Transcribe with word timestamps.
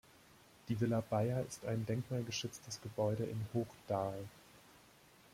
Die 0.67 0.79
Villa 0.81 0.99
Bayer 0.99 1.45
ist 1.47 1.63
ein 1.63 1.85
denkmalgeschütztes 1.85 2.81
Gebäude 2.81 3.23
in 3.23 3.37
Hochdahl. 3.53 4.23